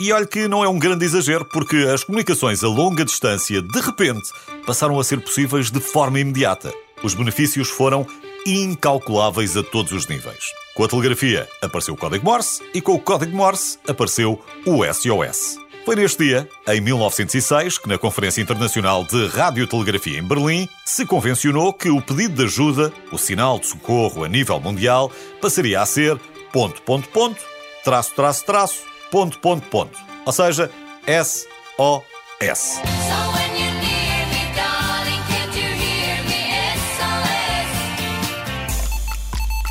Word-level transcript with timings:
E 0.00 0.12
olhe 0.12 0.26
que 0.26 0.48
não 0.48 0.64
é 0.64 0.68
um 0.68 0.76
grande 0.76 1.04
exagero, 1.04 1.44
porque 1.44 1.76
as 1.76 2.02
comunicações 2.02 2.64
a 2.64 2.68
longa 2.68 3.04
distância, 3.04 3.62
de 3.62 3.80
repente, 3.80 4.28
passaram 4.66 4.98
a 4.98 5.04
ser 5.04 5.20
possíveis 5.20 5.70
de 5.70 5.78
forma 5.78 6.18
imediata. 6.18 6.74
Os 7.04 7.14
benefícios 7.14 7.68
foram 7.70 8.04
incalculáveis 8.44 9.56
a 9.56 9.62
todos 9.62 9.92
os 9.92 10.08
níveis. 10.08 10.46
Com 10.74 10.82
a 10.82 10.88
telegrafia 10.88 11.48
apareceu 11.62 11.94
o 11.94 11.96
código 11.96 12.24
Morse 12.24 12.60
e 12.74 12.80
com 12.80 12.94
o 12.94 13.00
código 13.00 13.36
Morse 13.36 13.78
apareceu 13.86 14.42
o 14.66 14.84
SOS. 14.84 15.58
Foi 15.84 15.94
neste 15.94 16.24
dia, 16.24 16.48
em 16.66 16.80
1906, 16.80 17.78
que 17.78 17.88
na 17.88 17.96
Conferência 17.96 18.42
Internacional 18.42 19.04
de 19.04 19.28
Radiotelegrafia 19.28 20.18
em 20.18 20.26
Berlim 20.26 20.68
se 20.84 21.06
convencionou 21.06 21.72
que 21.72 21.88
o 21.88 22.02
pedido 22.02 22.34
de 22.34 22.44
ajuda, 22.44 22.92
o 23.12 23.18
sinal 23.18 23.60
de 23.60 23.68
socorro 23.68 24.24
a 24.24 24.28
nível 24.28 24.58
mundial, 24.58 25.12
passaria 25.40 25.80
a 25.80 25.86
ser 25.86 26.18
ponto, 26.52 26.82
ponto, 26.82 27.08
ponto, 27.10 27.40
traço, 27.84 28.12
traço, 28.16 28.44
traço, 28.44 28.93
ponto, 29.14 29.38
ponto, 29.38 29.64
ponto. 29.68 29.96
Ou 30.26 30.32
seja, 30.32 30.68
SOS. 31.06 32.80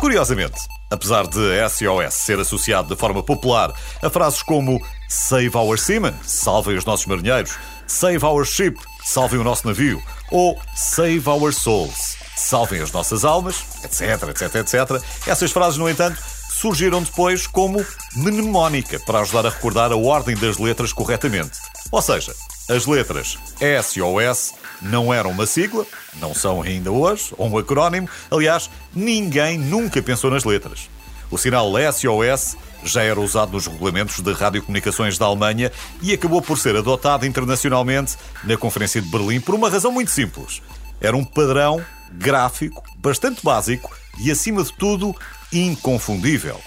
Curiosamente, 0.00 0.58
apesar 0.90 1.28
de 1.28 1.68
SOS 1.68 2.14
ser 2.14 2.40
associado 2.40 2.88
de 2.88 2.96
forma 2.96 3.22
popular 3.22 3.72
a 4.02 4.10
frases 4.10 4.42
como 4.42 4.84
Save 5.08 5.56
our 5.56 5.78
seamen, 5.78 6.14
salvem 6.24 6.76
os 6.76 6.84
nossos 6.84 7.06
marinheiros, 7.06 7.56
Save 7.86 8.24
our 8.24 8.44
ship, 8.44 8.76
salvem 9.04 9.38
o 9.38 9.44
nosso 9.44 9.68
navio, 9.68 10.02
ou 10.32 10.60
Save 10.74 11.22
our 11.28 11.52
souls, 11.52 12.16
salvem 12.34 12.82
as 12.82 12.90
nossas 12.90 13.24
almas, 13.24 13.64
etc, 13.84 14.30
etc, 14.30 14.54
etc, 14.56 15.28
essas 15.28 15.52
frases, 15.52 15.78
no 15.78 15.88
entanto, 15.88 16.20
surgiram 16.58 17.00
depois 17.00 17.46
como 17.46 17.84
mnemónica 18.16 18.98
para 18.98 19.20
ajudar 19.20 19.46
a 19.46 19.50
recordar 19.50 19.92
a 19.92 19.96
ordem 19.96 20.36
das 20.36 20.58
letras 20.58 20.92
corretamente. 20.92 21.52
Ou 21.92 22.02
seja, 22.02 22.34
as 22.68 22.84
letras 22.84 23.38
SOS 23.84 24.54
não 24.82 25.14
eram 25.14 25.30
uma 25.30 25.46
sigla, 25.46 25.86
não 26.16 26.34
são 26.34 26.60
ainda 26.60 26.90
hoje, 26.90 27.32
ou 27.38 27.48
um 27.48 27.56
acrónimo. 27.56 28.08
Aliás, 28.28 28.68
ninguém 28.92 29.56
nunca 29.56 30.02
pensou 30.02 30.32
nas 30.32 30.42
letras. 30.42 30.90
O 31.30 31.38
sinal 31.38 31.70
SOS 31.92 32.56
já 32.82 33.02
era 33.04 33.20
usado 33.20 33.52
nos 33.52 33.68
regulamentos 33.68 34.20
de 34.20 34.32
radiocomunicações 34.32 35.16
da 35.16 35.26
Alemanha 35.26 35.70
e 36.02 36.12
acabou 36.12 36.42
por 36.42 36.58
ser 36.58 36.74
adotado 36.74 37.24
internacionalmente 37.24 38.16
na 38.42 38.56
Conferência 38.56 39.00
de 39.00 39.08
Berlim 39.08 39.40
por 39.40 39.54
uma 39.54 39.70
razão 39.70 39.92
muito 39.92 40.10
simples. 40.10 40.60
Era 41.00 41.16
um 41.16 41.24
padrão 41.24 41.80
gráfico 42.12 42.82
bastante 42.96 43.44
básico 43.44 43.96
e, 44.18 44.30
acima 44.30 44.64
de 44.64 44.72
tudo, 44.72 45.14
inconfundível. 45.52 46.60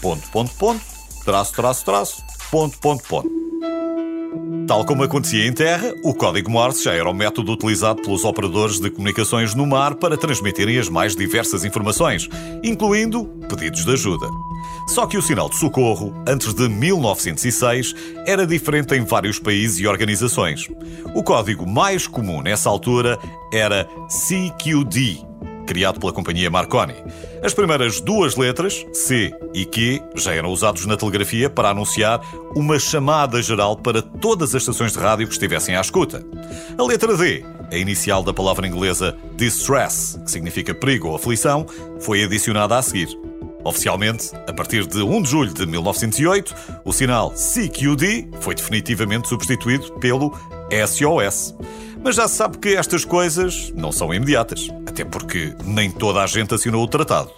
Ponto, 0.00 0.28
ponto, 0.30 0.54
ponto, 0.54 0.80
traço, 1.24 1.52
traço, 1.52 1.84
traço, 1.84 2.24
ponto, 2.50 2.78
ponto, 2.78 3.04
ponto. 3.04 3.38
Tal 4.66 4.84
como 4.84 5.02
acontecia 5.02 5.46
em 5.46 5.52
terra, 5.52 5.94
o 6.04 6.14
código 6.14 6.50
Morse 6.50 6.84
já 6.84 6.92
era 6.92 7.08
o 7.08 7.14
método 7.14 7.52
utilizado 7.52 8.02
pelos 8.02 8.22
operadores 8.24 8.78
de 8.78 8.90
comunicações 8.90 9.54
no 9.54 9.66
mar 9.66 9.94
para 9.94 10.16
transmitirem 10.16 10.78
as 10.78 10.90
mais 10.90 11.16
diversas 11.16 11.64
informações, 11.64 12.28
incluindo 12.62 13.24
pedidos 13.48 13.84
de 13.84 13.92
ajuda. 13.92 14.28
Só 14.88 15.06
que 15.06 15.16
o 15.16 15.22
sinal 15.22 15.48
de 15.48 15.56
socorro, 15.56 16.14
antes 16.26 16.52
de 16.52 16.68
1906, 16.68 17.94
era 18.26 18.46
diferente 18.46 18.94
em 18.94 19.04
vários 19.04 19.38
países 19.38 19.78
e 19.78 19.86
organizações. 19.86 20.68
O 21.14 21.22
código 21.22 21.66
mais 21.66 22.06
comum 22.06 22.42
nessa 22.42 22.68
altura 22.68 23.18
era 23.50 23.88
CQD, 24.08 25.27
criado 25.68 26.00
pela 26.00 26.12
companhia 26.12 26.50
Marconi. 26.50 26.94
As 27.42 27.52
primeiras 27.52 28.00
duas 28.00 28.36
letras, 28.36 28.86
C 28.94 29.30
e 29.52 29.66
Q, 29.66 30.02
já 30.16 30.32
eram 30.32 30.48
usados 30.50 30.86
na 30.86 30.96
telegrafia 30.96 31.50
para 31.50 31.68
anunciar 31.68 32.22
uma 32.56 32.78
chamada 32.78 33.42
geral 33.42 33.76
para 33.76 34.00
todas 34.00 34.54
as 34.54 34.62
estações 34.62 34.94
de 34.94 34.98
rádio 34.98 35.26
que 35.26 35.34
estivessem 35.34 35.76
à 35.76 35.80
escuta. 35.82 36.24
A 36.78 36.82
letra 36.82 37.14
D, 37.14 37.44
a 37.70 37.76
inicial 37.76 38.22
da 38.22 38.32
palavra 38.32 38.66
inglesa 38.66 39.14
distress, 39.36 40.18
que 40.24 40.30
significa 40.30 40.74
perigo 40.74 41.08
ou 41.08 41.16
aflição, 41.16 41.66
foi 42.00 42.24
adicionada 42.24 42.78
a 42.78 42.82
seguir. 42.82 43.08
Oficialmente, 43.62 44.30
a 44.46 44.52
partir 44.52 44.86
de 44.86 45.02
1 45.02 45.22
de 45.22 45.28
julho 45.28 45.52
de 45.52 45.66
1908, 45.66 46.54
o 46.86 46.92
sinal 46.92 47.30
CQD 47.32 48.28
foi 48.40 48.54
definitivamente 48.54 49.28
substituído 49.28 49.92
pelo 49.94 50.32
SOS. 50.86 51.54
Mas 52.02 52.16
já 52.16 52.28
se 52.28 52.36
sabe 52.36 52.58
que 52.58 52.76
estas 52.76 53.04
coisas 53.04 53.72
não 53.74 53.92
são 53.92 54.12
imediatas, 54.14 54.68
até 54.86 55.04
porque 55.04 55.54
nem 55.64 55.90
toda 55.90 56.22
a 56.22 56.26
gente 56.26 56.54
assinou 56.54 56.82
o 56.82 56.88
tratado. 56.88 57.30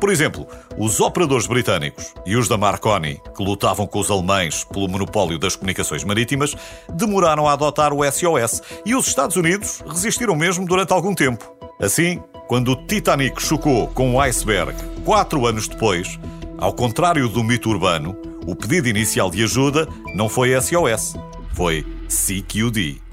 Por 0.00 0.10
exemplo, 0.10 0.46
os 0.76 1.00
operadores 1.00 1.46
britânicos 1.46 2.14
e 2.24 2.36
os 2.36 2.48
da 2.48 2.56
Marconi, 2.56 3.20
que 3.36 3.42
lutavam 3.42 3.86
com 3.86 3.98
os 3.98 4.10
alemães 4.10 4.64
pelo 4.64 4.88
monopólio 4.88 5.38
das 5.38 5.56
comunicações 5.56 6.04
marítimas, 6.04 6.54
demoraram 6.92 7.48
a 7.48 7.52
adotar 7.52 7.92
o 7.92 8.04
SOS 8.04 8.62
e 8.86 8.94
os 8.94 9.08
Estados 9.08 9.36
Unidos 9.36 9.82
resistiram 9.86 10.36
mesmo 10.36 10.66
durante 10.66 10.92
algum 10.92 11.14
tempo. 11.14 11.52
Assim, 11.80 12.22
quando 12.46 12.72
o 12.72 12.86
Titanic 12.86 13.42
chocou 13.42 13.88
com 13.88 14.14
o 14.14 14.20
iceberg 14.20 14.74
quatro 15.04 15.46
anos 15.46 15.66
depois, 15.66 16.18
ao 16.56 16.72
contrário 16.72 17.28
do 17.28 17.42
mito 17.42 17.68
urbano, 17.68 18.16
o 18.46 18.54
pedido 18.54 18.88
inicial 18.88 19.30
de 19.30 19.42
ajuda 19.42 19.86
não 20.14 20.28
foi 20.28 20.58
SOS, 20.60 21.14
foi 21.54 21.84
CQD. 22.08 23.07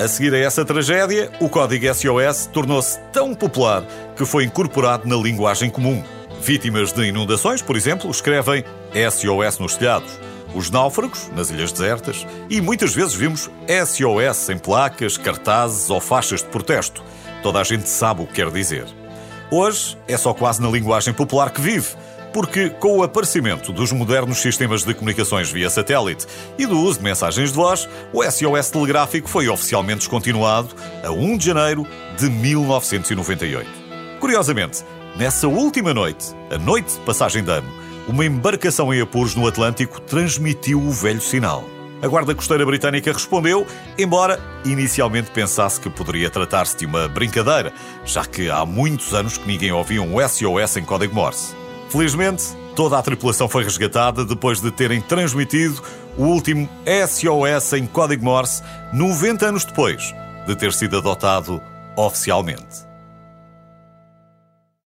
A 0.00 0.08
seguir 0.08 0.32
a 0.32 0.38
essa 0.38 0.64
tragédia, 0.64 1.30
o 1.42 1.46
código 1.46 1.84
SOS 1.94 2.46
tornou-se 2.46 2.98
tão 3.12 3.34
popular 3.34 3.84
que 4.16 4.24
foi 4.24 4.44
incorporado 4.44 5.06
na 5.06 5.14
linguagem 5.14 5.68
comum. 5.68 6.02
Vítimas 6.40 6.90
de 6.90 7.04
inundações, 7.04 7.60
por 7.60 7.76
exemplo, 7.76 8.10
escrevem 8.10 8.64
SOS 8.94 9.58
nos 9.58 9.76
telhados. 9.76 10.18
Os 10.54 10.70
náufragos, 10.70 11.30
nas 11.36 11.50
ilhas 11.50 11.70
desertas, 11.70 12.26
e 12.48 12.62
muitas 12.62 12.94
vezes 12.94 13.12
vimos 13.12 13.50
SOS 13.68 14.48
em 14.48 14.56
placas, 14.56 15.18
cartazes 15.18 15.90
ou 15.90 16.00
faixas 16.00 16.42
de 16.42 16.48
protesto. 16.48 17.02
Toda 17.42 17.60
a 17.60 17.62
gente 17.62 17.86
sabe 17.86 18.22
o 18.22 18.26
que 18.26 18.32
quer 18.32 18.50
dizer. 18.50 18.86
Hoje 19.50 19.98
é 20.08 20.16
só 20.16 20.32
quase 20.32 20.62
na 20.62 20.70
linguagem 20.70 21.12
popular 21.12 21.50
que 21.50 21.60
vive, 21.60 21.88
porque 22.32 22.70
com 22.70 22.98
o 22.98 23.02
aparecimento 23.02 23.72
dos 23.72 23.92
modernos 23.92 24.38
sistemas 24.38 24.84
de 24.84 24.94
comunicações 24.94 25.50
via 25.50 25.68
satélite 25.68 26.26
e 26.58 26.66
do 26.66 26.78
uso 26.78 26.98
de 26.98 27.04
mensagens 27.04 27.50
de 27.50 27.56
voz, 27.56 27.88
o 28.12 28.22
SOS 28.22 28.70
telegráfico 28.70 29.28
foi 29.28 29.48
oficialmente 29.48 30.00
descontinuado 30.00 30.74
a 31.04 31.10
1 31.10 31.36
de 31.36 31.46
janeiro 31.46 31.86
de 32.16 32.30
1998. 32.30 33.68
Curiosamente, 34.20 34.84
nessa 35.16 35.48
última 35.48 35.94
noite, 35.94 36.34
a 36.50 36.58
noite 36.58 36.94
de 36.94 37.00
passagem 37.00 37.42
de 37.42 37.50
ano, 37.50 37.68
uma 38.06 38.24
embarcação 38.24 38.92
em 38.92 39.00
apuros 39.00 39.34
no 39.34 39.46
Atlântico 39.46 40.00
transmitiu 40.00 40.80
o 40.80 40.90
velho 40.90 41.20
sinal. 41.20 41.64
A 42.02 42.08
Guarda 42.08 42.34
Costeira 42.34 42.64
Britânica 42.64 43.12
respondeu, 43.12 43.66
embora 43.98 44.40
inicialmente 44.64 45.30
pensasse 45.30 45.78
que 45.78 45.90
poderia 45.90 46.30
tratar-se 46.30 46.76
de 46.76 46.86
uma 46.86 47.06
brincadeira, 47.08 47.72
já 48.04 48.24
que 48.24 48.48
há 48.50 48.64
muitos 48.64 49.12
anos 49.12 49.36
que 49.36 49.46
ninguém 49.46 49.70
ouvia 49.70 50.02
um 50.02 50.16
SOS 50.26 50.78
em 50.78 50.84
código 50.84 51.14
Morse. 51.14 51.59
Felizmente, 51.90 52.44
toda 52.76 52.96
a 52.96 53.02
tripulação 53.02 53.48
foi 53.48 53.64
resgatada 53.64 54.24
depois 54.24 54.60
de 54.60 54.70
terem 54.70 55.00
transmitido 55.00 55.82
o 56.16 56.22
último 56.22 56.68
SOS 56.86 57.72
em 57.72 57.84
código 57.84 58.24
Morse 58.24 58.62
90 58.92 59.46
anos 59.46 59.64
depois 59.64 60.14
de 60.46 60.54
ter 60.54 60.72
sido 60.72 60.98
adotado 60.98 61.60
oficialmente. 61.96 62.89